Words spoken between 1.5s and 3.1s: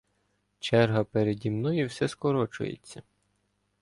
мною все скорочується.